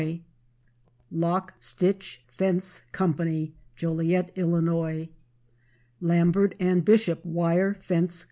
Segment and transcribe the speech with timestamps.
[1.11, 3.13] Lock Stitch Fence Co.,
[3.75, 5.07] Joliet, Ill.
[6.01, 8.19] Lambert & Bishop Wire Fence Co.